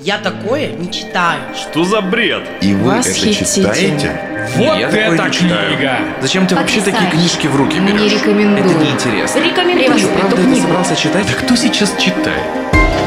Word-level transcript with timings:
Я 0.00 0.18
такое 0.18 0.68
не 0.72 0.90
читаю. 0.92 1.40
Что 1.56 1.84
за 1.84 2.00
бред? 2.00 2.42
И 2.60 2.74
вы 2.74 2.96
Восхитительно. 2.98 3.66
это 3.68 3.74
читаете? 3.80 4.20
Вот 4.56 4.78
Я 4.78 4.86
такое 4.88 5.14
это 5.14 5.24
не 5.26 5.32
читаю. 5.32 5.76
книга! 5.76 5.98
Зачем 6.22 6.46
ты 6.46 6.54
вообще 6.54 6.80
такие 6.80 7.10
книжки 7.10 7.46
в 7.48 7.56
руки 7.56 7.78
берешь? 7.80 8.00
Не 8.00 8.08
рекомендую. 8.08 8.70
Это 8.70 8.84
неинтересно. 8.84 9.38
Рекомендую 9.40 9.92
Ты 9.92 9.98
что, 9.98 10.08
правда 10.08 10.36
это 10.36 10.44
книгу. 10.44 10.60
собрался 10.66 10.96
читать? 10.96 11.26
Да 11.26 11.32
кто 11.34 11.56
сейчас 11.56 11.92
читает? 11.98 12.42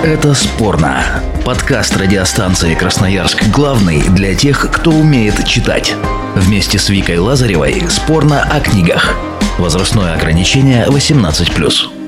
Это 0.03 0.33
спорно. 0.33 1.03
Подкаст 1.45 1.95
радиостанции 1.97 2.75
Красноярск 2.75 3.43
главный 3.49 4.01
для 4.09 4.35
тех, 4.35 4.69
кто 4.71 4.91
умеет 4.91 5.45
читать. 5.47 5.95
Вместе 6.35 6.77
с 6.77 6.89
Викой 6.89 7.17
Лазаревой 7.19 7.83
спорно 7.89 8.43
о 8.43 8.59
книгах. 8.59 9.15
Возрастное 9.57 10.15
ограничение 10.15 10.85
18+. 10.87 12.00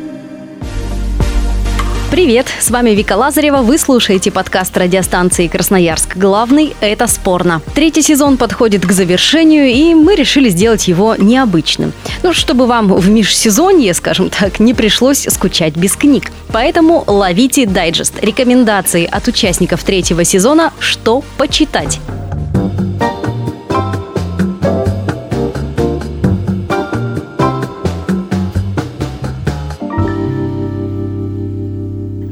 Привет, 2.14 2.45
с 2.59 2.70
вами 2.70 2.91
Вика 2.91 3.14
Лазарева. 3.14 3.64
Вы 3.64 3.80
слушаете 3.80 4.30
подкаст 4.30 4.77
радиостанции 4.77 5.48
Красноярск. 5.48 6.16
Главный– 6.16 6.76
это 6.80 7.08
спорно. 7.08 7.63
Третий 7.73 8.03
сезон 8.03 8.38
подходит 8.38 8.86
к 8.86 8.91
завершению, 8.91 9.66
и 9.66 9.95
мы 9.95 10.13
решили 10.13 10.49
сделать 10.49 10.88
его 10.88 11.16
необычным. 11.16 11.91
Ну, 12.22 12.31
чтобы 12.31 12.67
вам 12.67 12.94
в 12.94 13.09
межсезонье, 13.09 13.95
скажем 13.95 14.30
так, 14.30 14.59
не 14.59 14.76
пришлось 14.76 15.26
скучать 15.27 15.76
без 15.76 15.95
книг. 15.95 16.26
Поэтому 16.49 17.03
ловите 17.08 17.66
дайджест. 17.66 18.14
Рекомендации 18.22 19.09
от 19.11 19.27
участников 19.27 19.84
третьего 19.84 20.23
сезона 20.23 20.72
«Что 20.77 21.23
почитать». 21.39 22.00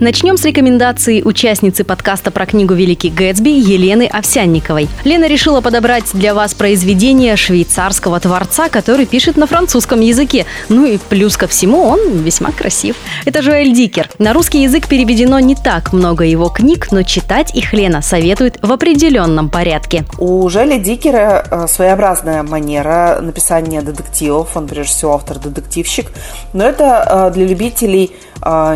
Начнем 0.02 0.36
с 0.36 0.44
рекомендации 0.46 1.22
участницы 1.22 1.84
подкаста 1.84 2.32
про 2.32 2.48
книгу 2.48 2.74
«Великий 2.74 3.12
Гэтсби» 3.12 3.50
Елены 3.50 4.08
Овсянниковой. 4.08 4.90
Лена 5.04 5.28
решила 5.28 5.62
подобрать 5.62 6.06
для 6.14 6.34
вас 6.34 6.56
произведение 6.56 7.36
швейцарского 7.36 8.20
творца, 8.20 8.68
который 8.70 9.06
пишет 9.06 9.38
на 9.38 9.46
французском 9.46 10.02
языке. 10.02 10.48
Ну 10.70 10.88
и 10.88 10.98
плюс 10.98 11.38
ко 11.38 11.48
всему 11.48 11.84
он 11.84 12.00
весьма 12.24 12.50
красив. 12.50 12.96
Это 13.26 13.44
Жоэль 13.44 13.74
Дикер. 13.74 14.10
На 14.18 14.34
русский 14.34 14.64
язык 14.64 14.88
переведено 14.88 15.40
не 15.40 15.54
так 15.54 15.94
много 15.94 16.24
его 16.24 16.50
книг, 16.50 16.88
но 16.90 17.04
читать 17.04 17.54
их 17.54 17.72
Лена 17.72 18.02
советует 18.02 18.58
в 18.64 18.72
определенном 18.72 19.50
порядке. 19.50 20.06
У 20.18 20.50
Жели 20.50 20.80
Дикера 20.80 21.46
э, 21.48 21.68
своеобразная 21.68 22.42
манера 22.42 23.20
написания 23.22 23.84
детективов. 23.84 24.58
Он, 24.58 24.68
прежде 24.68 24.94
всего, 24.94 25.14
автор-детективщик. 25.14 26.08
Но 26.54 26.64
это 26.64 27.30
э, 27.30 27.34
для 27.36 27.46
любителей 27.46 28.12
э, 28.44 28.76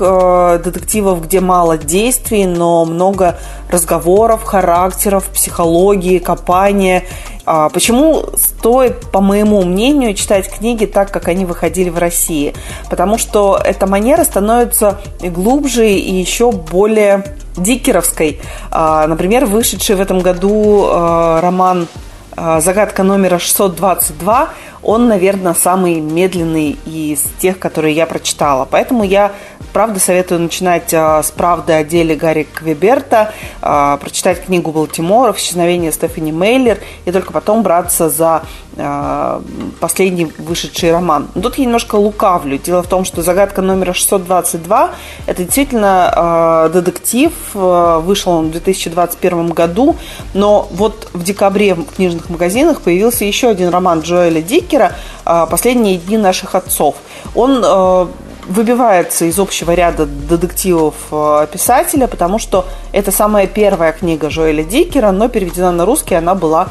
э, 0.00 0.60
детективов, 0.64 1.24
где 1.24 1.40
мало 1.40 1.78
действий, 1.78 2.46
но 2.46 2.84
много 2.84 3.38
разговоров, 3.70 4.44
характеров, 4.44 5.28
психологии, 5.28 6.18
копания. 6.18 7.04
А 7.44 7.68
Почему 7.70 8.24
стоит, 8.36 9.10
по 9.10 9.20
моему 9.20 9.62
мнению, 9.62 10.14
читать 10.14 10.50
книги 10.50 10.84
так, 10.84 11.10
как 11.10 11.28
они 11.28 11.46
выходили 11.46 11.88
в 11.88 11.98
России? 11.98 12.54
Потому 12.90 13.16
что 13.16 13.58
эта 13.62 13.86
манера 13.86 14.24
становится 14.24 15.00
глубже 15.22 15.88
и 15.90 16.14
еще 16.14 16.52
более 16.52 17.24
дикеровской. 17.56 18.40
А, 18.70 19.06
Например, 19.06 19.46
вышедший 19.46 19.96
в 19.96 20.00
этом 20.00 20.20
году 20.20 20.88
э, 20.88 21.40
роман 21.40 21.88
э, 22.36 22.60
«Загадка 22.60 23.02
номера 23.02 23.36
622», 23.36 24.48
он, 24.88 25.06
наверное, 25.06 25.52
самый 25.52 26.00
медленный 26.00 26.78
из 26.86 27.22
тех, 27.38 27.58
которые 27.58 27.94
я 27.94 28.06
прочитала. 28.06 28.66
Поэтому 28.68 29.04
я, 29.04 29.32
правда, 29.74 30.00
советую 30.00 30.40
начинать 30.40 30.94
э, 30.94 31.22
с 31.22 31.30
«Правды 31.30 31.74
о 31.74 31.84
деле 31.84 32.16
Гарри 32.16 32.44
Квеберта», 32.50 33.34
э, 33.60 33.98
прочитать 34.00 34.46
книгу 34.46 34.72
Балтиморов, 34.72 35.36
«Исчезновение 35.36 35.92
Стефани 35.92 36.32
Мейлер» 36.32 36.78
и 37.04 37.12
только 37.12 37.34
потом 37.34 37.62
браться 37.62 38.08
за 38.08 38.44
э, 38.76 39.40
последний 39.78 40.32
вышедший 40.38 40.90
роман. 40.90 41.28
Но 41.34 41.42
тут 41.42 41.58
я 41.58 41.66
немножко 41.66 41.96
лукавлю. 41.96 42.56
Дело 42.56 42.82
в 42.82 42.86
том, 42.86 43.04
что 43.04 43.20
«Загадка 43.20 43.60
номера 43.60 43.92
622» 43.92 44.90
это 45.26 45.44
действительно 45.44 46.64
э, 46.66 46.70
детектив. 46.72 47.32
Вышел 47.52 48.32
он 48.32 48.48
в 48.48 48.52
2021 48.52 49.50
году, 49.50 49.96
но 50.32 50.66
вот 50.70 51.10
в 51.12 51.22
декабре 51.22 51.74
в 51.74 51.84
книжных 51.94 52.30
магазинах 52.30 52.80
появился 52.80 53.26
еще 53.26 53.48
один 53.50 53.68
роман 53.68 54.00
Джоэля 54.00 54.40
Дикера 54.40 54.77
э, 55.24 55.46
«Последние 55.50 55.96
дни 55.98 56.16
наших 56.16 56.54
отцов». 56.54 56.96
Он 57.34 57.62
э, 57.64 58.06
выбивается 58.48 59.24
из 59.24 59.38
общего 59.38 59.72
ряда 59.72 60.06
детективов 60.06 60.94
э, 61.10 61.46
писателя, 61.52 62.06
потому 62.06 62.38
что 62.38 62.66
это 62.92 63.12
самая 63.12 63.46
первая 63.46 63.92
книга 63.92 64.30
Жоэля 64.30 64.64
Дикера, 64.64 65.10
но 65.10 65.28
переведена 65.28 65.72
на 65.72 65.84
русский 65.84 66.14
она 66.14 66.34
была 66.34 66.68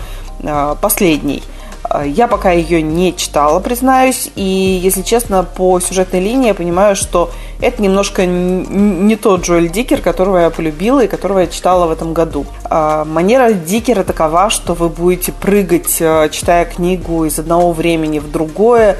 последней. 0.81 1.41
Э, 1.89 2.03
Я 2.07 2.27
пока 2.27 2.51
ее 2.51 2.81
не 2.81 3.15
читала, 3.15 3.59
признаюсь, 3.59 4.29
и, 4.35 4.79
если 4.83 5.01
честно, 5.01 5.43
по 5.43 5.79
сюжетной 5.79 6.19
линии 6.19 6.47
я 6.47 6.53
понимаю, 6.53 6.95
что 6.95 7.29
это 7.61 7.81
немножко 7.81 8.25
не 8.25 9.15
тот 9.15 9.41
Джоэль 9.45 9.69
Дикер, 9.71 10.01
которого 10.01 10.37
я 10.37 10.49
полюбила 10.49 11.03
и 11.03 11.07
которого 11.07 11.39
я 11.39 11.47
читала 11.47 11.87
в 11.87 11.91
этом 11.91 12.13
году. 12.13 12.45
А, 12.65 13.03
Манера 13.05 13.51
Дикера 13.53 14.03
такова, 14.03 14.49
что 14.49 14.73
вы 14.73 14.89
будете 14.89 15.31
прыгать, 15.31 15.97
э, 15.99 16.29
читая 16.31 16.65
книгу 16.65 17.25
из 17.25 17.39
одного 17.39 17.73
времени 17.73 18.19
в 18.19 18.31
другое, 18.31 18.97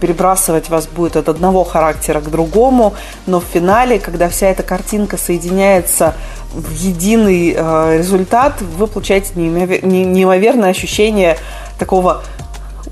перебрасывать 0.00 0.70
вас 0.70 0.86
будет 0.86 1.16
от 1.16 1.28
одного 1.28 1.64
характера 1.64 2.20
к 2.22 2.30
другому, 2.30 2.94
но 3.26 3.40
в 3.40 3.44
финале, 3.44 3.98
когда 3.98 4.30
вся 4.30 4.46
эта 4.46 4.62
картинка 4.62 5.18
соединяется 5.18 6.14
в 6.54 6.72
единый 6.72 7.54
э, 7.54 7.98
результат, 7.98 8.54
вы 8.62 8.86
получаете 8.86 9.34
неимове- 9.34 9.84
не- 9.84 10.04
неимоверное 10.06 10.70
ощущение 10.70 11.36
такого 11.80 12.22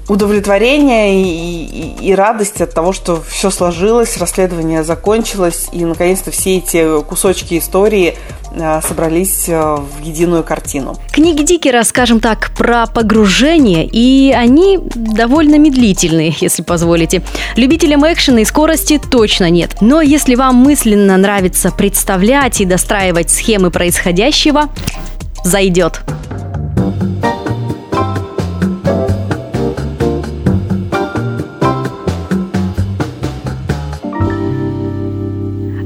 удовлетворения 0.09 1.23
и, 1.23 1.67
и- 2.03 2.07
и 2.09 2.15
радости 2.15 2.63
от 2.63 2.73
того, 2.73 2.93
что 2.95 3.23
все 3.29 3.51
сложилось, 3.51 4.17
расследование 4.17 4.83
закончилось, 4.83 5.69
и 5.73 5.85
наконец-то 5.85 6.31
все 6.31 6.57
эти 6.59 7.03
кусочки 7.03 7.59
истории 7.59 8.17
э, 8.53 8.81
собрались 8.87 9.49
э, 9.49 9.61
в 9.77 10.03
единую 10.03 10.45
картину. 10.45 10.97
Книги 11.13 11.43
Дикера, 11.43 11.83
скажем 11.85 12.21
так, 12.21 12.51
про 12.57 12.87
погружение, 12.87 13.87
и 13.87 14.33
они 14.33 14.79
довольно 14.95 15.59
медлительные, 15.59 16.35
если 16.41 16.63
позволите. 16.63 17.23
Любителям 17.57 18.03
экшена 18.11 18.41
и 18.41 18.45
скорости 18.47 18.99
точно 19.11 19.51
нет. 19.51 19.77
Но 19.83 20.01
если 20.01 20.35
вам 20.37 20.55
мысленно 20.57 21.19
нравится 21.19 21.71
представлять 21.71 22.63
и 22.63 22.65
достраивать 22.65 23.29
схемы 23.31 23.71
происходящего, 23.71 24.71
зайдет. 25.45 26.01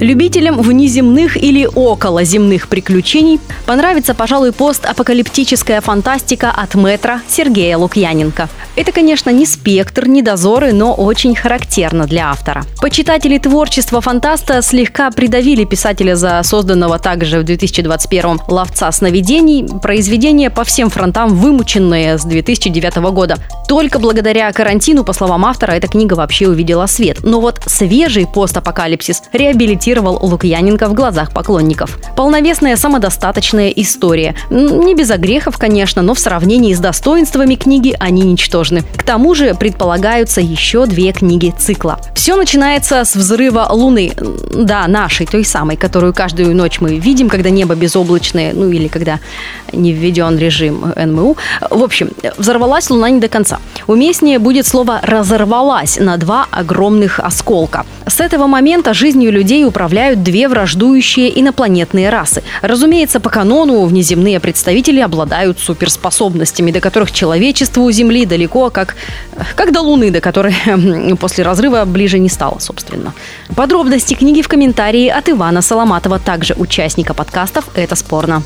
Любителям 0.02 0.60
внеземных 0.60 1.36
или 1.36 1.64
околоземных 1.64 2.66
приключений 2.66 3.38
понравится, 3.66 4.14
пожалуй, 4.14 4.50
постапокалиптическая 4.50 5.80
фантастика 5.80 6.50
от 6.50 6.74
метра 6.74 7.22
Сергея 7.28 7.78
Лукьяненко. 7.78 8.48
Это, 8.74 8.90
конечно, 8.90 9.30
не 9.30 9.46
спектр, 9.46 10.08
не 10.08 10.20
дозоры, 10.20 10.72
но 10.72 10.92
очень 10.92 11.36
характерно 11.36 12.06
для 12.06 12.30
автора. 12.30 12.64
Почитатели 12.80 13.38
творчества 13.38 14.00
фантаста 14.00 14.60
слегка 14.60 15.12
придавили 15.12 15.64
писателя 15.64 16.16
за 16.16 16.42
созданного 16.42 16.98
также 16.98 17.38
в 17.38 17.44
2021 17.44 18.40
«Ловца 18.48 18.90
сновидений», 18.90 19.68
произведение 19.80 20.50
по 20.50 20.64
всем 20.64 20.90
фронтам 20.90 21.36
вымученное 21.36 22.18
с 22.18 22.24
2009 22.24 22.96
года. 23.12 23.36
Только 23.68 24.00
благодаря 24.00 24.50
карантину, 24.50 25.04
по 25.04 25.12
словам 25.12 25.44
автора, 25.44 25.72
эта 25.72 25.86
книга 25.86 26.14
вообще 26.14 26.48
увидела 26.48 26.86
свет. 26.86 27.18
Но 27.22 27.40
вот 27.40 27.60
свежий 27.66 28.26
постапокалипсис 28.26 29.22
реабилитировал 29.32 29.91
Лукьяненко 30.00 30.88
в 30.88 30.94
глазах 30.94 31.32
поклонников. 31.32 31.98
Полновесная 32.16 32.76
самодостаточная 32.76 33.68
история. 33.68 34.34
Не 34.50 34.94
без 34.94 35.10
огрехов, 35.10 35.58
конечно, 35.58 36.02
но 36.02 36.14
в 36.14 36.18
сравнении 36.18 36.72
с 36.72 36.78
достоинствами 36.78 37.54
книги 37.54 37.94
они 38.00 38.22
ничтожны. 38.22 38.82
К 38.96 39.02
тому 39.02 39.34
же 39.34 39.54
предполагаются 39.54 40.40
еще 40.40 40.86
две 40.86 41.12
книги 41.12 41.54
цикла. 41.56 42.00
Все 42.14 42.36
начинается 42.36 43.04
с 43.04 43.14
взрыва 43.14 43.68
Луны. 43.70 44.12
Да, 44.54 44.86
нашей, 44.88 45.26
той 45.26 45.44
самой, 45.44 45.76
которую 45.76 46.14
каждую 46.14 46.56
ночь 46.56 46.80
мы 46.80 46.98
видим, 46.98 47.28
когда 47.28 47.50
небо 47.50 47.74
безоблачное, 47.74 48.52
ну 48.54 48.70
или 48.70 48.88
когда 48.88 49.20
не 49.72 49.92
введен 49.92 50.38
режим 50.38 50.92
НМУ. 50.96 51.36
В 51.70 51.82
общем, 51.82 52.10
взорвалась 52.38 52.90
Луна 52.90 53.10
не 53.10 53.20
до 53.20 53.28
конца. 53.28 53.58
Уместнее 53.86 54.38
будет 54.38 54.66
слово 54.66 55.00
«разорвалась» 55.02 55.98
на 55.98 56.16
два 56.16 56.46
огромных 56.50 57.20
осколка. 57.20 57.84
С 58.06 58.20
этого 58.20 58.46
момента 58.46 58.94
жизнью 58.94 59.30
людей 59.32 59.64
управляет 59.64 59.81
возглавляют 59.82 60.22
две 60.22 60.48
враждующие 60.48 61.40
инопланетные 61.40 62.08
расы. 62.08 62.42
Разумеется, 62.62 63.18
по 63.18 63.30
канону 63.30 63.84
внеземные 63.84 64.38
представители 64.38 65.00
обладают 65.00 65.58
суперспособностями, 65.58 66.70
до 66.70 66.80
которых 66.80 67.10
человечеству 67.10 67.90
Земли 67.90 68.24
далеко, 68.24 68.70
как, 68.70 68.94
как 69.56 69.72
до 69.72 69.80
Луны, 69.80 70.10
до 70.10 70.20
которой 70.20 70.54
после 71.20 71.44
разрыва 71.44 71.84
ближе 71.84 72.20
не 72.20 72.28
стало, 72.28 72.60
собственно. 72.60 73.12
Подробности 73.56 74.14
книги 74.14 74.40
в 74.42 74.48
комментарии 74.48 75.08
от 75.08 75.28
Ивана 75.28 75.62
Соломатова, 75.62 76.18
также 76.18 76.54
участника 76.54 77.12
подкастов 77.12 77.64
«Это 77.74 77.96
спорно». 77.96 78.42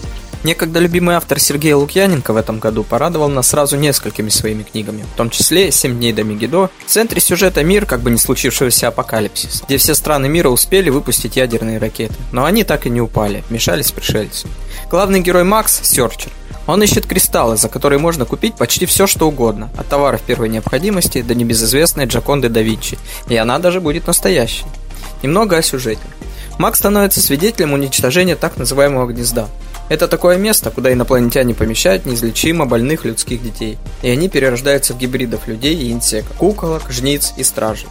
Некогда 0.46 0.78
любимый 0.78 1.16
автор 1.16 1.40
Сергей 1.40 1.72
Лукьяненко 1.72 2.32
в 2.32 2.36
этом 2.36 2.60
году 2.60 2.84
порадовал 2.84 3.28
нас 3.28 3.48
сразу 3.48 3.76
несколькими 3.76 4.28
своими 4.28 4.62
книгами, 4.62 5.02
в 5.02 5.16
том 5.16 5.28
числе 5.28 5.72
«Семь 5.72 5.96
дней 5.96 6.12
до 6.12 6.22
Мегидо». 6.22 6.70
В 6.86 6.88
центре 6.88 7.20
сюжета 7.20 7.64
мир, 7.64 7.84
как 7.84 8.00
бы 8.00 8.12
не 8.12 8.16
случившегося 8.16 8.86
апокалипсиса, 8.86 9.64
где 9.64 9.76
все 9.76 9.96
страны 9.96 10.28
мира 10.28 10.48
успели 10.48 10.88
выпустить 10.88 11.34
ядерные 11.34 11.78
ракеты, 11.78 12.14
но 12.30 12.44
они 12.44 12.62
так 12.62 12.86
и 12.86 12.90
не 12.90 13.00
упали, 13.00 13.42
мешались 13.50 13.90
пришельцам. 13.90 14.48
Главный 14.88 15.18
герой 15.18 15.42
Макс– 15.42 15.80
Сёрчер. 15.82 16.30
Он 16.68 16.80
ищет 16.80 17.06
кристаллы, 17.06 17.56
за 17.56 17.68
которые 17.68 17.98
можно 17.98 18.24
купить 18.24 18.54
почти 18.54 18.86
все, 18.86 19.08
что 19.08 19.26
угодно, 19.26 19.68
от 19.76 19.88
товаров 19.88 20.22
первой 20.22 20.48
необходимости 20.48 21.22
до 21.22 21.34
небезызвестной 21.34 22.06
Джаконды 22.06 22.50
да 22.50 22.62
Винчи, 22.62 22.98
и 23.28 23.34
она 23.34 23.58
даже 23.58 23.80
будет 23.80 24.06
настоящей. 24.06 24.66
Немного 25.24 25.56
о 25.56 25.62
сюжете. 25.62 26.02
Макс 26.56 26.78
становится 26.78 27.20
свидетелем 27.20 27.72
уничтожения 27.72 28.36
так 28.36 28.56
называемого 28.56 29.12
гнезда. 29.12 29.48
Это 29.88 30.08
такое 30.08 30.36
место, 30.36 30.70
куда 30.70 30.92
инопланетяне 30.92 31.54
помещают 31.54 32.06
неизлечимо 32.06 32.66
больных 32.66 33.04
людских 33.04 33.42
детей, 33.42 33.78
и 34.02 34.08
они 34.08 34.28
перерождаются 34.28 34.94
в 34.94 34.98
гибридов 34.98 35.46
людей 35.46 35.76
и 35.76 35.92
инсектов, 35.92 36.36
куколок, 36.36 36.90
жниц 36.90 37.32
и 37.36 37.44
стражей. 37.44 37.88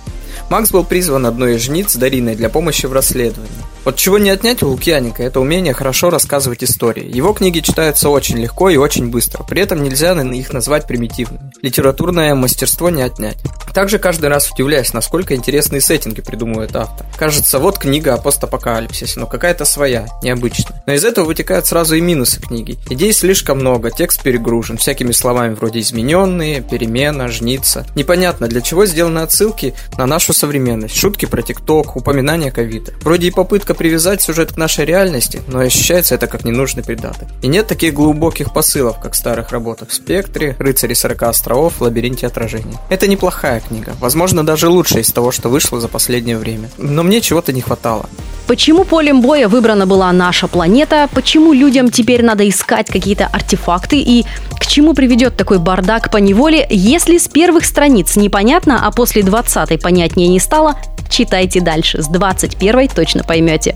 Макс 0.50 0.72
был 0.72 0.84
призван 0.84 1.26
одной 1.26 1.56
из 1.56 1.62
жниц 1.62 1.96
Дариной 1.96 2.36
для 2.36 2.50
помощи 2.50 2.86
в 2.86 2.94
расследовании. 2.94 3.50
Вот 3.86 3.98
чего 3.98 4.18
не 4.18 4.32
отнять 4.32 4.64
у 4.64 4.70
Лукьяненко, 4.70 5.22
это 5.22 5.40
умение 5.40 5.76
хорошо 5.76 6.10
рассказывать 6.10 6.64
истории. 6.64 7.16
Его 7.16 7.34
книги 7.34 7.60
читаются 7.60 8.10
очень 8.10 8.40
легко 8.40 8.72
и 8.72 8.78
очень 8.78 9.12
быстро, 9.12 9.44
при 9.44 9.62
этом 9.62 9.84
нельзя 9.84 10.20
их 10.20 10.52
назвать 10.52 10.88
примитивными. 10.88 11.52
Литературное 11.62 12.34
мастерство 12.34 12.90
не 12.90 13.04
отнять. 13.04 13.38
Также 13.76 14.00
каждый 14.00 14.30
раз 14.30 14.50
удивляюсь, 14.50 14.94
насколько 14.94 15.36
интересные 15.36 15.82
сеттинги 15.82 16.22
придумывает 16.22 16.76
автор. 16.76 17.06
Кажется, 17.16 17.60
вот 17.60 17.78
книга 17.78 18.16
о 18.16 18.18
постапокалипсисе, 18.18 19.20
но 19.20 19.28
какая-то 19.28 19.66
своя, 19.66 20.08
необычная. 20.24 20.82
Но 20.88 20.94
из 20.94 21.06
этого 21.06 21.26
вытекают 21.26 21.68
сразу 21.68 21.96
и 21.96 22.02
минусы 22.02 22.42
книги. 22.42 22.80
Идей 22.90 23.14
слишком 23.14 23.60
много, 23.60 23.92
текст 23.92 24.24
перегружен, 24.24 24.78
всякими 24.78 25.12
словами 25.12 25.54
вроде 25.54 25.82
измененные, 25.82 26.62
перемена, 26.62 27.28
жниться. 27.28 27.86
Непонятно, 27.96 28.48
для 28.48 28.62
чего 28.62 28.86
сделаны 28.88 29.20
отсылки 29.20 29.76
на 29.98 30.08
нашу 30.08 30.34
современность, 30.34 30.96
шутки 30.96 31.26
про 31.26 31.44
ТикТок, 31.44 31.98
упоминания 31.98 32.52
ковида. 32.52 32.94
Вроде 33.02 33.28
и 33.28 33.32
попытка 33.32 33.75
привязать 33.76 34.22
сюжет 34.22 34.54
к 34.54 34.58
нашей 34.58 34.86
реальности, 34.86 35.42
но 35.48 35.60
ощущается 35.60 36.16
это 36.16 36.28
как 36.28 36.46
ненужный 36.46 36.84
придаток. 36.84 37.28
И 37.42 37.48
нет 37.48 37.68
таких 37.68 37.94
глубоких 37.94 38.54
посылов, 38.54 39.00
как 39.00 39.14
в 39.14 39.16
старых 39.16 39.52
работах 39.52 39.92
«Спектре», 39.92 40.56
«Рыцари 40.60 40.94
40 40.94 41.24
островов», 41.24 41.74
«В 41.78 41.82
лабиринте 41.82 42.28
отражений». 42.28 42.76
Это 42.90 43.08
неплохая 43.08 43.60
книга, 43.60 43.96
возможно, 44.00 44.46
даже 44.46 44.70
лучшая 44.70 45.04
из 45.04 45.12
того, 45.12 45.32
что 45.32 45.50
вышло 45.50 45.80
за 45.80 45.88
последнее 45.88 46.38
время. 46.38 46.70
Но 46.78 47.04
мне 47.04 47.22
чего-то 47.22 47.54
не 47.54 47.62
хватало. 47.62 48.10
Почему 48.48 48.84
полем 48.84 49.22
боя 49.22 49.48
выбрана 49.48 49.88
была 49.88 50.12
наша 50.12 50.48
планета? 50.48 51.10
Почему 51.14 51.52
людям 51.52 51.90
теперь 51.90 52.24
надо 52.24 52.48
искать 52.48 52.88
какие-то 52.88 53.26
артефакты? 53.26 53.98
И 53.98 54.24
к 54.60 54.68
чему 54.68 54.94
приведет 54.94 55.36
такой 55.36 55.58
бардак 55.58 56.12
по 56.12 56.18
неволе, 56.18 56.66
если 56.70 57.18
с 57.18 57.28
первых 57.28 57.66
страниц 57.66 58.16
непонятно, 58.16 58.86
а 58.86 58.92
после 58.92 59.24
20 59.24 59.82
понятнее 59.82 60.28
не 60.28 60.40
стало? 60.40 60.76
Читайте 61.16 61.62
дальше. 61.62 62.02
С 62.02 62.10
21 62.10 62.90
точно 62.90 63.24
поймете. 63.24 63.74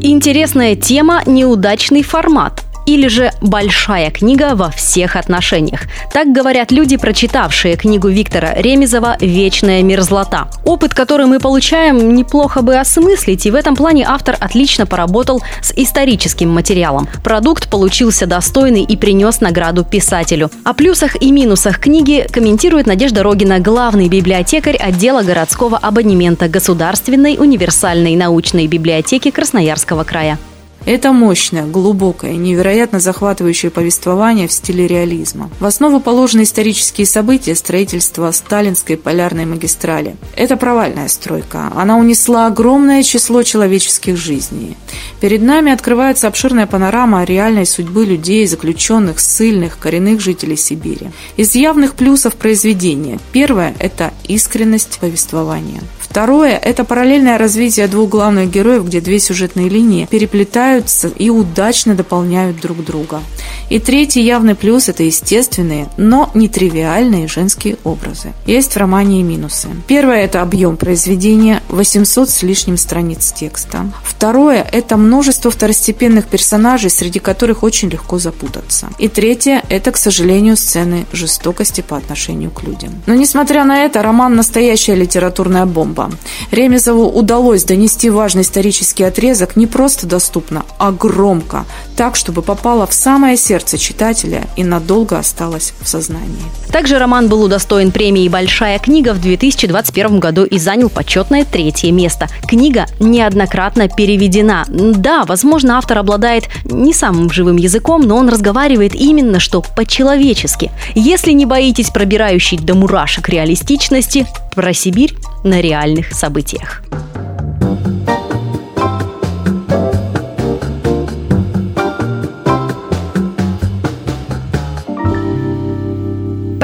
Интересная 0.00 0.74
тема– 0.74 1.20
неудачный 1.26 2.02
формат 2.02 2.61
или 2.86 3.08
же 3.08 3.32
большая 3.40 4.10
книга 4.10 4.54
во 4.54 4.70
всех 4.70 5.16
отношениях. 5.16 5.82
Так 6.12 6.28
говорят 6.32 6.72
люди, 6.72 6.96
прочитавшие 6.96 7.76
книгу 7.76 8.08
Виктора 8.08 8.54
Ремезова 8.54 9.16
«Вечная 9.20 9.82
мерзлота». 9.82 10.48
Опыт, 10.64 10.94
который 10.94 11.26
мы 11.26 11.38
получаем, 11.38 12.14
неплохо 12.14 12.62
бы 12.62 12.76
осмыслить, 12.76 13.46
и 13.46 13.50
в 13.50 13.54
этом 13.54 13.76
плане 13.76 14.04
автор 14.06 14.36
отлично 14.38 14.86
поработал 14.86 15.42
с 15.60 15.72
историческим 15.74 16.50
материалом. 16.50 17.08
Продукт 17.24 17.68
получился 17.70 18.26
достойный 18.26 18.82
и 18.82 18.96
принес 18.96 19.40
награду 19.40 19.84
писателю. 19.84 20.50
О 20.64 20.72
плюсах 20.74 21.20
и 21.20 21.30
минусах 21.30 21.78
книги 21.78 22.26
комментирует 22.30 22.86
Надежда 22.86 23.22
Рогина, 23.22 23.58
главный 23.58 24.08
библиотекарь 24.08 24.76
отдела 24.76 25.22
городского 25.22 25.78
абонемента 25.78 26.48
Государственной 26.48 27.36
универсальной 27.38 28.16
научной 28.16 28.66
библиотеки 28.66 29.30
Красноярского 29.30 30.04
края. 30.04 30.38
Это 30.84 31.12
мощное, 31.12 31.64
глубокое, 31.64 32.32
невероятно 32.32 32.98
захватывающее 32.98 33.70
повествование 33.70 34.48
в 34.48 34.52
стиле 34.52 34.88
реализма. 34.88 35.48
В 35.60 35.64
основу 35.64 36.00
положены 36.00 36.42
исторические 36.42 37.06
события 37.06 37.54
строительства 37.54 38.30
Сталинской 38.32 38.96
полярной 38.96 39.46
магистрали. 39.46 40.16
Это 40.34 40.56
провальная 40.56 41.06
стройка. 41.08 41.70
Она 41.76 41.96
унесла 41.98 42.46
огромное 42.46 43.04
число 43.04 43.44
человеческих 43.44 44.16
жизней. 44.16 44.76
Перед 45.20 45.42
нами 45.42 45.70
открывается 45.70 46.26
обширная 46.26 46.66
панорама 46.66 47.22
реальной 47.22 47.66
судьбы 47.66 48.04
людей, 48.04 48.44
заключенных, 48.46 49.20
ссыльных, 49.20 49.78
коренных 49.78 50.20
жителей 50.20 50.56
Сибири. 50.56 51.10
Из 51.36 51.54
явных 51.54 51.94
плюсов 51.94 52.34
произведения. 52.34 53.20
Первое– 53.32 53.74
это 53.78 54.12
искренность 54.26 54.98
повествования. 55.00 55.80
Второе– 56.12 56.58
это 56.62 56.84
параллельное 56.84 57.38
развитие 57.38 57.88
двух 57.88 58.10
главных 58.10 58.50
героев, 58.50 58.84
где 58.84 59.00
две 59.00 59.18
сюжетные 59.18 59.70
линии 59.70 60.04
переплетаются 60.04 61.08
и 61.08 61.30
удачно 61.30 61.94
дополняют 61.94 62.60
друг 62.60 62.84
друга. 62.84 63.22
И 63.68 63.78
третий 63.78 64.22
явный 64.22 64.54
плюс– 64.54 64.88
это 64.90 65.02
естественные, 65.02 65.88
но 65.96 66.30
нетривиальные 66.34 67.28
женские 67.28 67.76
образы. 67.84 68.32
Есть 68.46 68.72
в 68.72 68.76
романе 68.76 69.20
и 69.20 69.22
минусы. 69.22 69.68
Первое– 69.86 70.16
это 70.24 70.42
объем 70.42 70.76
произведения, 70.76 71.62
800 71.68 72.28
с 72.28 72.42
лишним 72.42 72.76
страниц 72.76 73.32
текста. 73.32 73.86
Второе– 74.04 74.66
это 74.72 74.96
множество 74.96 75.50
второстепенных 75.50 76.26
персонажей, 76.26 76.90
среди 76.90 77.18
которых 77.18 77.62
очень 77.62 77.88
легко 77.88 78.18
запутаться. 78.18 78.88
И 78.98 79.08
третье– 79.08 79.62
это, 79.68 79.92
к 79.92 79.96
сожалению, 79.96 80.56
сцены 80.56 81.06
жестокости 81.12 81.80
по 81.80 81.96
отношению 81.96 82.50
к 82.50 82.62
людям. 82.62 83.02
Но 83.06 83.14
несмотря 83.14 83.64
на 83.64 83.84
это, 83.84 84.02
роман– 84.02 84.34
настоящая 84.36 84.94
литературная 84.94 85.66
бомба. 85.66 86.10
Ремезову 86.50 87.06
удалось 87.06 87.64
донести 87.64 88.10
важный 88.10 88.42
исторический 88.42 89.04
отрезок 89.04 89.56
не 89.56 89.66
просто 89.66 90.06
доступно, 90.06 90.64
а 90.78 90.92
громко, 90.92 91.64
так, 91.96 92.16
чтобы 92.16 92.42
попало 92.42 92.86
в 92.86 92.92
самое 92.92 93.36
сердце 93.36 93.78
читателя 93.78 94.44
и 94.56 94.64
надолго 94.64 95.18
осталось 95.18 95.72
в 95.80 95.88
сознании. 95.88 96.42
Также 96.70 96.98
роман 96.98 97.28
был 97.28 97.42
удостоен 97.42 97.90
премии 97.90 98.28
«Большая 98.28 98.78
книга» 98.78 99.12
в 99.12 99.20
2021 99.20 100.20
году 100.20 100.44
и 100.44 100.58
занял 100.58 100.88
почетное 100.88 101.44
третье 101.44 101.92
место. 101.92 102.28
Книга 102.48 102.86
неоднократно 103.00 103.88
переведена. 103.88 104.64
Да, 104.68 105.24
возможно, 105.24 105.78
автор 105.78 105.98
обладает 105.98 106.44
не 106.64 106.94
самым 106.94 107.30
живым 107.30 107.56
языком, 107.56 108.02
но 108.02 108.16
он 108.16 108.28
разговаривает 108.28 108.94
именно 108.94 109.40
что 109.40 109.60
по-человечески. 109.60 110.70
Если 110.94 111.32
не 111.32 111.46
боитесь 111.46 111.90
пробирающей 111.90 112.58
до 112.58 112.74
мурашек 112.74 113.28
реалистичности, 113.28 114.26
про 114.54 114.72
Сибирь 114.72 115.14
на 115.44 115.60
реальных 115.60 116.12
событиях. 116.12 116.82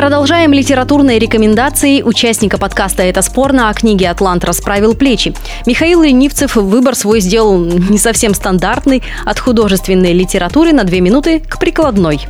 Продолжаем 0.09 0.55
литературные 0.55 1.19
рекомендации 1.19 2.01
участника 2.01 2.57
подкаста 2.57 3.03
«Это 3.03 3.21
спорно» 3.21 3.69
о 3.69 3.75
книге 3.75 4.09
«Атлант 4.09 4.43
расправил 4.43 4.95
плечи». 4.95 5.35
Михаил 5.67 6.01
Ленивцев 6.01 6.57
выбор 6.57 6.95
свой 6.95 7.21
сделал 7.21 7.63
не 7.63 7.99
совсем 7.99 8.33
стандартный 8.33 9.03
от 9.27 9.39
художественной 9.39 10.15
литературы 10.15 10.73
на 10.73 10.85
две 10.85 11.03
минуты 11.03 11.41
к 11.41 11.59
прикладной. 11.59 12.27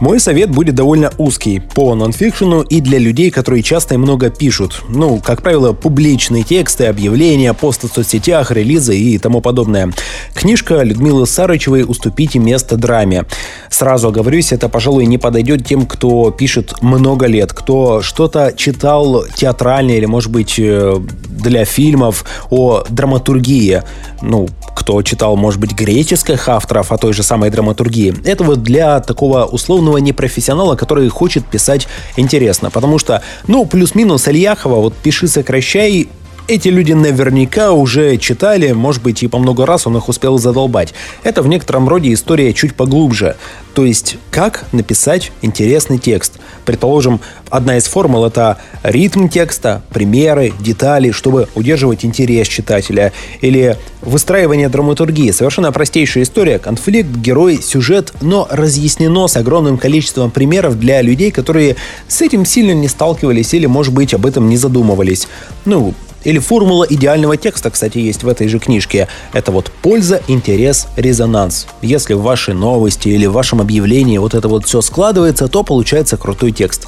Мой 0.00 0.18
совет 0.18 0.50
будет 0.50 0.74
довольно 0.74 1.12
узкий 1.18 1.60
по 1.60 1.94
нонфикшену 1.94 2.62
и 2.62 2.80
для 2.80 2.98
людей, 2.98 3.30
которые 3.30 3.62
часто 3.62 3.94
и 3.94 3.98
много 3.98 4.30
пишут. 4.30 4.82
Ну, 4.88 5.20
как 5.20 5.42
правило, 5.42 5.72
публичные 5.72 6.42
тексты, 6.42 6.86
объявления, 6.86 7.54
посты 7.54 7.88
в 7.88 7.92
соцсетях, 7.92 8.50
релизы 8.50 8.96
и 8.96 9.18
тому 9.18 9.40
подобное. 9.40 9.92
Книжка 10.34 10.82
Людмилы 10.82 11.26
Сарычевой 11.26 11.84
«Уступите 11.84 12.38
место 12.38 12.76
драме». 12.76 13.26
Сразу 13.70 14.08
оговорюсь, 14.08 14.52
это, 14.52 14.68
пожалуй, 14.68 15.06
не 15.06 15.18
подойдет 15.18 15.66
тем, 15.66 15.86
кто 15.86 16.30
пишет 16.30 16.82
много 16.82 17.26
лет, 17.26 17.52
кто 17.52 18.02
что-то 18.02 18.52
читал 18.56 19.24
театральное 19.34 19.96
или, 19.96 20.06
может 20.06 20.30
быть, 20.30 20.58
э, 20.58 21.00
для 21.28 21.64
фильмов 21.64 22.24
о 22.50 22.84
драматургии. 22.88 23.82
Ну, 24.20 24.48
кто 24.74 25.02
читал, 25.02 25.36
может 25.36 25.60
быть, 25.60 25.72
греческих 25.72 26.48
авторов 26.48 26.92
о 26.92 26.98
той 26.98 27.12
же 27.12 27.22
самой 27.22 27.50
драматургии. 27.50 28.14
Это 28.24 28.44
вот 28.44 28.62
для 28.62 29.00
такого 29.00 29.44
условного 29.82 29.98
непрофессионала, 29.98 30.76
который 30.76 31.08
хочет 31.08 31.44
писать 31.44 31.88
интересно. 32.16 32.70
Потому 32.70 32.98
что, 32.98 33.22
ну, 33.48 33.66
плюс-минус 33.66 34.28
Ильяхова, 34.28 34.76
вот 34.76 34.94
пиши, 34.94 35.26
сокращай, 35.26 36.08
эти 36.48 36.68
люди 36.68 36.92
наверняка 36.92 37.72
уже 37.72 38.16
читали, 38.16 38.72
может 38.72 39.02
быть, 39.02 39.22
и 39.22 39.28
по 39.28 39.38
много 39.38 39.66
раз 39.66 39.86
он 39.86 39.96
их 39.96 40.08
успел 40.08 40.38
задолбать. 40.38 40.94
Это 41.22 41.42
в 41.42 41.48
некотором 41.48 41.88
роде 41.88 42.12
история 42.12 42.52
чуть 42.52 42.74
поглубже. 42.74 43.36
То 43.74 43.86
есть, 43.86 44.16
как 44.30 44.66
написать 44.72 45.32
интересный 45.40 45.98
текст. 45.98 46.34
Предположим, 46.66 47.20
одна 47.48 47.78
из 47.78 47.86
формул– 47.86 48.24
это 48.26 48.58
ритм 48.82 49.28
текста, 49.28 49.82
примеры, 49.90 50.52
детали, 50.60 51.10
чтобы 51.10 51.48
удерживать 51.54 52.04
интерес 52.04 52.48
читателя. 52.48 53.12
Или 53.40 53.78
выстраивание 54.02 54.68
драматургии. 54.68 55.30
Совершенно 55.30 55.72
простейшая 55.72 56.24
история. 56.24 56.58
Конфликт, 56.58 57.08
герой, 57.16 57.62
сюжет, 57.62 58.12
но 58.20 58.46
разъяснено 58.50 59.26
с 59.26 59.36
огромным 59.36 59.78
количеством 59.78 60.30
примеров 60.30 60.78
для 60.78 61.00
людей, 61.00 61.30
которые 61.30 61.76
с 62.08 62.20
этим 62.20 62.44
сильно 62.44 62.72
не 62.72 62.88
сталкивались 62.88 63.54
или, 63.54 63.66
может 63.66 63.94
быть, 63.94 64.12
об 64.12 64.26
этом 64.26 64.50
не 64.50 64.58
задумывались. 64.58 65.28
Ну, 65.64 65.94
или 66.24 66.38
формула 66.38 66.86
идеального 66.88 67.36
текста, 67.36 67.70
кстати, 67.70 67.98
есть 67.98 68.22
в 68.22 68.28
этой 68.28 68.48
же 68.48 68.58
книжке. 68.58 69.08
Это 69.32 69.52
вот 69.52 69.70
польза, 69.82 70.20
интерес, 70.28 70.88
резонанс. 70.96 71.66
Если 71.80 72.14
в 72.14 72.22
вашей 72.22 72.54
новости 72.54 73.08
или 73.08 73.26
в 73.26 73.32
вашем 73.32 73.60
объявлении 73.60 74.18
вот 74.18 74.34
это 74.34 74.48
вот 74.48 74.66
все 74.66 74.80
складывается, 74.80 75.48
то 75.48 75.62
получается 75.62 76.16
крутой 76.16 76.52
текст. 76.52 76.86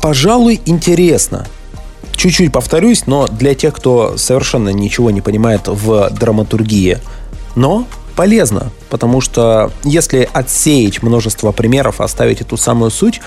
Пожалуй, 0.00 0.60
интересно. 0.66 1.46
Чуть-чуть 2.16 2.52
повторюсь, 2.52 3.06
но 3.06 3.26
для 3.26 3.54
тех, 3.54 3.74
кто 3.74 4.16
совершенно 4.16 4.68
ничего 4.68 5.10
не 5.10 5.20
понимает 5.20 5.62
в 5.66 6.10
драматургии. 6.10 6.98
Но 7.56 7.86
полезно, 8.16 8.70
потому 8.90 9.20
что 9.20 9.72
если 9.82 10.28
отсеять 10.32 11.02
множество 11.02 11.52
примеров, 11.52 12.00
оставить 12.00 12.40
эту 12.40 12.56
самую 12.56 12.90
суть, 12.90 13.20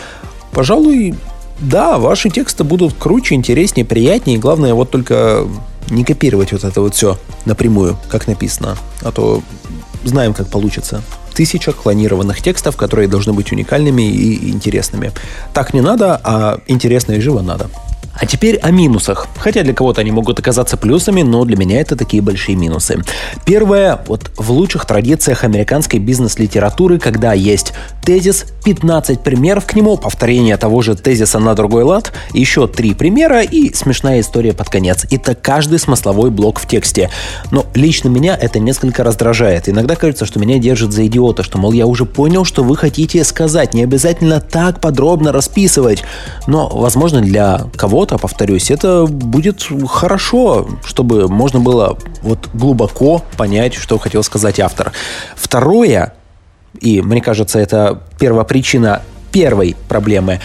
пожалуй, 0.52 1.16
да, 1.60 1.98
ваши 1.98 2.30
тексты 2.30 2.64
будут 2.64 2.94
круче, 2.94 3.36
интереснее, 3.36 3.86
приятнее. 3.86 4.38
Главное, 4.38 4.74
вот 4.74 4.92
только 4.92 5.48
не 5.90 6.04
копировать 6.04 6.52
вот 6.52 6.64
это 6.64 6.82
вот 6.82 6.96
все 6.96 7.18
напрямую, 7.46 7.98
как 8.10 8.28
написано. 8.28 8.78
А 9.02 9.12
то 9.12 9.42
знаем, 10.04 10.34
как 10.34 10.48
получится. 10.48 11.02
Тысяча 11.34 11.72
клонированных 11.72 12.42
текстов, 12.42 12.76
которые 12.78 13.08
должны 13.08 13.34
быть 13.34 13.52
уникальными 13.52 14.02
и 14.02 14.50
интересными. 14.50 15.12
Так 15.54 15.74
не 15.74 15.82
надо, 15.82 16.20
а 16.24 16.60
интересно 16.68 17.14
и 17.14 17.20
живо 17.20 17.42
надо. 17.42 17.70
А 18.20 18.26
теперь 18.26 18.58
о 18.58 18.72
минусах. 18.72 19.28
Хотя 19.38 19.64
для 19.64 19.74
кого-то 19.74 20.02
они 20.02 20.12
могут 20.12 20.40
оказаться 20.40 20.76
плюсами, 20.76 21.22
но 21.22 21.46
для 21.46 21.56
меня 21.56 21.80
это 21.80 21.96
такие 21.96 22.24
большие 22.24 22.56
минусы. 22.56 23.04
Первое, 23.46 24.02
вот 24.08 24.32
в 24.38 24.52
лучших 24.52 24.86
традициях 24.86 25.44
американской 25.44 26.00
бизнес-литературы, 26.00 26.98
когда 26.98 27.34
есть 27.34 27.74
тезис, 28.04 28.46
15 28.66 29.22
примеров 29.22 29.66
к 29.66 29.76
нему, 29.76 29.98
повторение 29.98 30.58
того 30.58 30.82
же 30.82 30.96
тезиса 30.96 31.40
на 31.40 31.54
другой 31.54 31.84
лад, 31.84 32.12
еще 32.34 32.68
три 32.68 32.94
примера 32.94 33.42
и 33.42 33.74
смешная 33.74 34.22
история 34.22 34.54
под 34.54 34.70
конец. 34.70 35.06
Это 35.12 35.36
каждый 35.36 35.78
смысловой 35.78 36.32
блок 36.32 36.60
в 36.60 36.68
тексте. 36.68 37.10
Но 37.52 37.66
лично 37.76 38.10
меня 38.10 38.36
это 38.36 38.60
несколько 38.60 39.04
раздражает. 39.04 39.70
Иногда 39.70 39.96
кажется, 39.96 40.26
что 40.26 40.40
меня 40.40 40.58
держит 40.58 40.92
за 40.92 41.06
идиота, 41.06 41.44
что, 41.44 41.58
мол, 41.58 41.72
я 41.72 41.86
уже 41.86 42.06
понял, 42.06 42.46
что 42.46 42.64
вы 42.64 42.76
хотите 42.76 43.24
сказать. 43.24 43.74
Не 43.74 43.84
обязательно 43.84 44.42
так 44.42 44.82
подробно 44.82 45.32
расписывать. 45.32 46.04
Но, 46.48 46.68
возможно, 46.68 47.22
для 47.22 47.66
кого-то 47.76 48.07
кого 48.08 48.20
повторюсь, 48.20 48.72
это 48.72 49.06
будет 49.06 49.68
хорошо, 49.88 50.68
чтобы 50.86 51.28
можно 51.28 51.60
было 51.60 51.98
вот 52.22 52.50
глубоко 52.54 53.24
понять, 53.38 53.74
что 53.76 53.98
хотел 53.98 54.24
сказать 54.24 54.60
автор. 54.60 54.92
Второе, 55.36 56.14
и 56.80 57.02
мне 57.02 57.22
кажется, 57.22 57.60
это 57.60 58.02
первая 58.20 58.46
причина 58.46 59.02
первой 59.32 59.76
проблемы, 59.88 60.40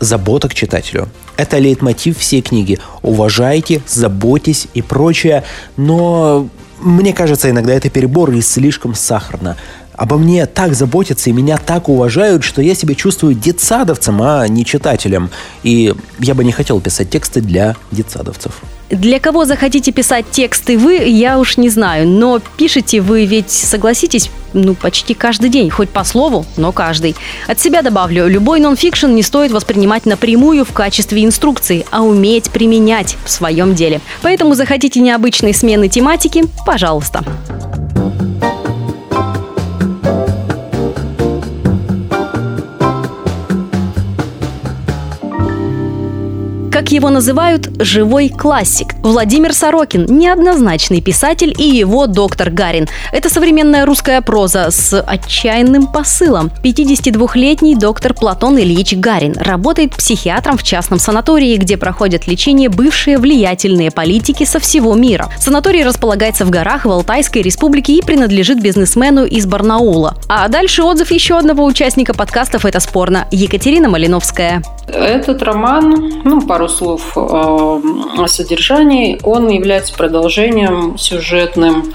забота 0.00 0.48
к 0.48 0.54
читателю. 0.54 1.08
Это 1.36 1.58
лейтмотив 1.58 2.18
всей 2.18 2.42
книги. 2.42 2.78
Уважайте, 3.02 3.82
заботьтесь 3.86 4.68
и 4.74 4.82
прочее. 4.82 5.44
Но 5.76 6.48
мне 6.80 7.12
кажется, 7.12 7.50
иногда 7.50 7.72
это 7.74 7.90
перебор 7.90 8.30
и 8.32 8.40
слишком 8.40 8.94
сахарно 8.94 9.56
обо 9.96 10.16
мне 10.18 10.46
так 10.46 10.74
заботятся 10.74 11.30
и 11.30 11.32
меня 11.32 11.58
так 11.58 11.88
уважают, 11.88 12.44
что 12.44 12.62
я 12.62 12.74
себя 12.74 12.94
чувствую 12.94 13.34
детсадовцем, 13.34 14.20
а 14.22 14.46
не 14.48 14.64
читателем. 14.64 15.30
И 15.62 15.94
я 16.18 16.34
бы 16.34 16.44
не 16.44 16.52
хотел 16.52 16.80
писать 16.80 17.10
тексты 17.10 17.40
для 17.40 17.76
детсадовцев. 17.90 18.60
Для 18.88 19.18
кого 19.18 19.44
захотите 19.44 19.90
писать 19.90 20.26
тексты 20.30 20.78
вы, 20.78 20.94
я 20.94 21.40
уж 21.40 21.56
не 21.56 21.68
знаю, 21.68 22.06
но 22.06 22.40
пишете 22.56 23.00
вы 23.00 23.24
ведь, 23.24 23.50
согласитесь, 23.50 24.30
ну, 24.52 24.74
почти 24.74 25.12
каждый 25.12 25.50
день, 25.50 25.70
хоть 25.70 25.88
по 25.88 26.04
слову, 26.04 26.46
но 26.56 26.70
каждый. 26.70 27.16
От 27.48 27.58
себя 27.58 27.82
добавлю, 27.82 28.28
любой 28.28 28.60
нонфикшн 28.60 29.08
не 29.08 29.24
стоит 29.24 29.50
воспринимать 29.50 30.06
напрямую 30.06 30.64
в 30.64 30.72
качестве 30.72 31.24
инструкции, 31.24 31.84
а 31.90 32.02
уметь 32.02 32.50
применять 32.50 33.16
в 33.24 33.30
своем 33.30 33.74
деле. 33.74 34.00
Поэтому 34.22 34.54
захотите 34.54 35.00
необычной 35.00 35.52
смены 35.52 35.88
тематики, 35.88 36.44
пожалуйста. 36.64 37.24
Как 46.86 46.92
его 46.92 47.10
называют, 47.10 47.68
живой 47.82 48.28
классик. 48.28 48.94
Владимир 49.02 49.52
Сорокин– 49.52 50.06
неоднозначный 50.08 51.00
писатель 51.00 51.52
и 51.58 51.64
его 51.64 52.06
доктор 52.06 52.48
Гарин. 52.48 52.86
Это 53.10 53.28
современная 53.28 53.84
русская 53.84 54.20
проза 54.20 54.70
с 54.70 55.00
отчаянным 55.00 55.88
посылом. 55.88 56.52
52-летний 56.62 57.74
доктор 57.74 58.14
Платон 58.14 58.56
Ильич 58.60 58.94
Гарин 58.94 59.34
работает 59.36 59.96
психиатром 59.96 60.56
в 60.56 60.62
частном 60.62 61.00
санатории, 61.00 61.56
где 61.56 61.76
проходят 61.76 62.28
лечение 62.28 62.68
бывшие 62.68 63.18
влиятельные 63.18 63.90
политики 63.90 64.44
со 64.44 64.60
всего 64.60 64.94
мира. 64.94 65.28
Санаторий 65.40 65.82
располагается 65.82 66.44
в 66.44 66.50
горах 66.50 66.84
в 66.84 66.90
Алтайской 66.92 67.42
республике 67.42 67.94
и 67.94 68.02
принадлежит 68.02 68.62
бизнесмену 68.62 69.24
из 69.24 69.44
Барнаула. 69.44 70.14
А 70.28 70.46
дальше 70.46 70.84
отзыв 70.84 71.10
еще 71.10 71.36
одного 71.36 71.64
участника 71.64 72.14
подкастов 72.14 72.64
«Это 72.64 72.78
спорно»– 72.78 73.26
Екатерина 73.32 73.88
Малиновская. 73.88 74.62
Этот 74.86 75.42
роман, 75.42 76.22
ну, 76.22 76.40
пару 76.42 76.68
слов 76.76 77.16
э, 77.16 77.20
о 77.20 78.26
содержании, 78.28 79.18
он 79.22 79.48
является 79.48 79.94
продолжением 79.94 80.98
сюжетным 80.98 81.94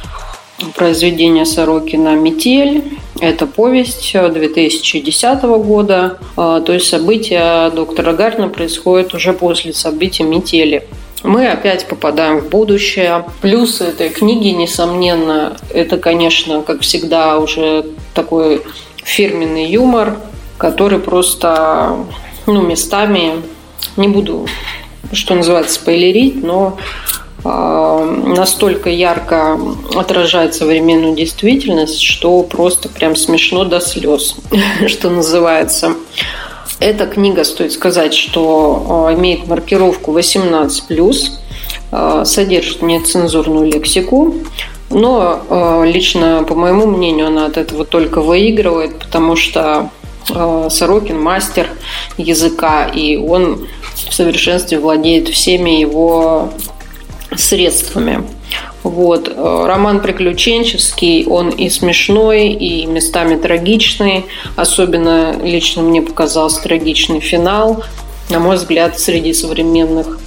произведения 0.76 1.46
Сорокина 1.46 2.16
«Метель». 2.16 2.98
Это 3.20 3.46
повесть 3.46 4.14
2010 4.14 5.44
года, 5.44 6.18
э, 6.38 6.62
то 6.66 6.74
есть 6.74 6.88
события 6.88 7.70
доктора 7.72 8.14
Гарна 8.14 8.50
происходят 8.50 9.14
уже 9.14 9.34
после 9.34 9.74
событий 9.74 10.24
«Метели». 10.24 10.88
Мы 11.24 11.48
опять 11.48 11.88
попадаем 11.88 12.40
в 12.40 12.50
будущее. 12.50 13.26
Плюсы 13.42 13.84
этой 13.84 14.10
книги, 14.10 14.48
несомненно, 14.48 15.56
это, 15.70 15.98
конечно, 15.98 16.64
как 16.64 16.82
всегда, 16.82 17.38
уже 17.38 17.86
такой 18.16 18.64
фирменный 19.04 19.70
юмор, 19.70 20.18
который 20.58 20.98
просто 21.00 21.96
ну, 22.48 22.62
местами, 22.62 23.42
не 23.98 24.08
буду, 24.08 24.48
что 25.12 25.36
называется, 25.36 25.76
спойлерить, 25.76 26.44
но 26.44 26.78
э, 27.44 28.24
настолько 28.28 28.90
ярко 28.90 29.60
отражает 29.96 30.56
современную 30.56 31.16
действительность, 31.16 32.02
что 32.02 32.44
просто 32.44 32.90
прям 32.90 33.16
смешно 33.16 33.66
до 33.66 33.80
слез, 33.80 34.36
что 34.88 35.10
называется. 35.10 35.96
Эта 36.80 37.06
книга, 37.06 37.44
стоит 37.44 37.74
сказать, 37.74 38.14
что 38.14 39.08
э, 39.10 39.16
имеет 39.16 39.48
маркировку 39.48 40.18
18+, 40.18 41.30
э, 41.92 42.24
содержит 42.26 42.82
нецензурную 42.82 43.66
лексику, 43.72 44.36
но 44.90 45.86
лично, 45.86 46.44
по 46.46 46.54
моему 46.54 46.86
мнению, 46.86 47.28
она 47.28 47.46
от 47.46 47.56
этого 47.56 47.86
только 47.86 48.20
выигрывает, 48.20 49.00
потому 49.00 49.38
что 49.38 49.90
Сорокин 50.28 51.18
мастер 51.18 51.70
языка, 52.18 52.88
и 52.88 53.16
он 53.16 53.68
в 53.94 54.14
совершенстве 54.14 54.80
владеет 54.80 55.30
всеми 55.30 55.80
его 55.80 56.52
средствами. 57.36 58.24
Вот. 58.84 59.30
Э, 59.30 59.66
роман 59.68 60.02
приключенческий, 60.02 61.26
он 61.26 61.50
и 61.50 61.70
смешной, 61.70 62.50
и 62.50 62.86
местами 62.86 63.36
трагичный. 63.36 64.26
Особенно 64.56 65.36
лично 65.42 65.84
мне 65.84 66.02
показался 66.02 66.62
трагичный 66.64 67.20
финал. 67.20 67.84
На 68.30 68.40
мой 68.40 68.56
взгляд, 68.56 69.00
среди 69.00 69.34
современных 69.34 70.20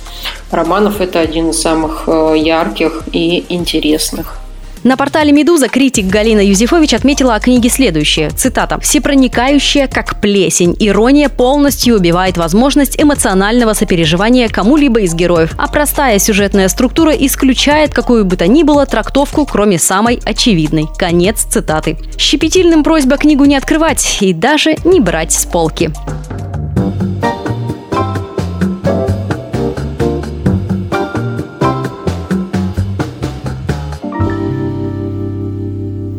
романов 0.50 1.00
это 1.00 1.20
один 1.20 1.50
из 1.50 1.60
самых 1.60 2.04
э, 2.06 2.34
ярких 2.36 3.04
и 3.12 3.44
интересных. 3.48 4.43
На 4.84 4.98
портале 4.98 5.32
«Медуза» 5.32 5.68
критик 5.68 6.08
Галина 6.08 6.44
Юзефович 6.44 6.92
отметила 6.92 7.34
о 7.34 7.40
книге 7.40 7.70
следующее, 7.70 8.28
цитата, 8.28 8.78
«Всепроникающая, 8.78 9.86
как 9.86 10.20
плесень, 10.20 10.76
ирония 10.78 11.30
полностью 11.30 11.96
убивает 11.96 12.36
возможность 12.36 13.00
эмоционального 13.00 13.72
сопереживания 13.72 14.46
кому-либо 14.50 15.00
из 15.00 15.14
героев, 15.14 15.52
а 15.56 15.68
простая 15.68 16.18
сюжетная 16.18 16.68
структура 16.68 17.12
исключает 17.12 17.94
какую 17.94 18.26
бы 18.26 18.36
то 18.36 18.46
ни 18.46 18.62
было 18.62 18.84
трактовку, 18.84 19.46
кроме 19.46 19.78
самой 19.78 20.20
очевидной». 20.22 20.86
Конец 20.98 21.44
цитаты. 21.44 21.96
Щепетильным 22.18 22.84
просьба 22.84 23.16
книгу 23.16 23.46
не 23.46 23.56
открывать 23.56 24.18
и 24.20 24.34
даже 24.34 24.76
не 24.84 25.00
брать 25.00 25.32
с 25.32 25.46
полки. 25.46 25.92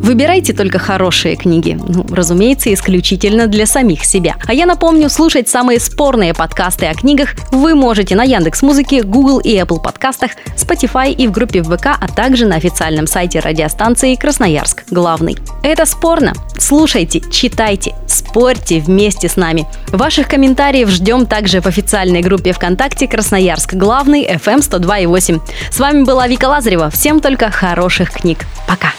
Выбирайте 0.06 0.52
только 0.52 0.78
хорошие 0.78 1.34
книги. 1.34 1.76
Ну, 1.84 2.06
разумеется, 2.08 2.72
исключительно 2.72 3.48
для 3.48 3.66
самих 3.66 4.04
себя. 4.04 4.36
А 4.46 4.54
я 4.54 4.64
напомню, 4.64 5.10
слушать 5.10 5.48
самые 5.48 5.80
спорные 5.80 6.32
подкасты 6.32 6.86
о 6.86 6.94
книгах 6.94 7.30
вы 7.50 7.74
можете 7.74 8.14
на 8.14 8.22
Яндекс 8.22 8.62
Музыке, 8.62 9.02
Google 9.02 9.40
и 9.40 9.56
Apple 9.56 9.82
подкастах, 9.82 10.30
Spotify 10.56 11.10
и 11.10 11.26
в 11.26 11.32
группе 11.32 11.60
ВК, 11.60 11.86
а 12.00 12.06
также 12.06 12.46
на 12.46 12.54
официальном 12.54 13.08
сайте 13.08 13.40
радиостанции 13.40 14.14
Красноярск. 14.14 14.84
Главный. 14.92 15.36
Это 15.64 15.84
спорно. 15.86 16.34
Слушайте, 16.56 17.20
читайте, 17.32 17.96
спорьте 18.06 18.78
вместе 18.78 19.28
с 19.28 19.34
нами. 19.34 19.66
Ваших 19.88 20.28
комментариев 20.28 20.88
ждем 20.88 21.26
также 21.26 21.60
в 21.60 21.66
официальной 21.66 22.20
группе 22.20 22.52
ВКонтакте 22.52 23.08
Красноярск. 23.08 23.74
Главный 23.74 24.24
FM 24.24 24.58
102.8. 24.58 25.40
С 25.72 25.80
вами 25.80 26.04
была 26.04 26.28
Вика 26.28 26.44
Лазарева. 26.44 26.90
Всем 26.90 27.18
только 27.18 27.50
хороших 27.50 28.12
книг. 28.12 28.38
Пока. 28.68 28.92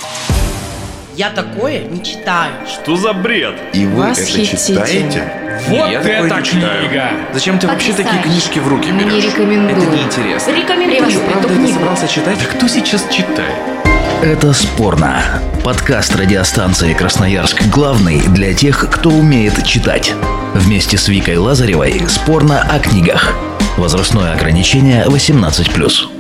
Я 1.18 1.32
такое 1.32 1.84
не 1.86 2.04
читаю. 2.04 2.52
Что 2.68 2.96
за 2.96 3.12
бред? 3.12 3.56
И 3.74 3.88
вы 3.88 4.06
это 4.06 4.24
читаете? 4.24 5.28
Вот 5.68 5.90
Я 5.90 6.00
это 6.00 6.36
не 6.38 6.44
читаю. 6.44 6.88
книга! 6.88 7.10
Зачем 7.34 7.58
ты 7.58 7.66
вообще 7.66 7.92
такие 7.94 8.22
книжки 8.22 8.60
в 8.60 8.68
руки 8.68 8.92
Не 8.92 9.04
берешь? 9.04 9.24
рекомендую. 9.26 9.82
Это 9.82 9.98
неинтересно. 9.98 10.52
Рекомендую 10.52 11.06
Ты 11.06 11.12
что, 11.12 11.20
правда 11.22 11.54
это 11.56 11.74
собрался 11.74 12.08
читать? 12.08 12.38
Да 12.38 12.46
кто 12.46 12.68
сейчас 12.68 13.04
читает? 13.10 13.56
Это 14.22 14.54
спорно. 14.54 15.24
Подкаст 15.64 16.16
радиостанции 16.16 16.94
Красноярск 16.94 17.64
главный 17.74 18.20
для 18.28 18.54
тех, 18.54 18.88
кто 18.92 19.10
умеет 19.10 19.66
читать. 19.66 20.14
Вместе 20.54 21.00
с 21.00 21.08
Викой 21.08 21.38
Лазаревой 21.38 22.00
спорно 22.08 22.62
о 22.62 22.78
книгах. 22.78 23.34
Возрастное 23.78 24.34
ограничение 24.34 25.06
18+. 25.06 26.17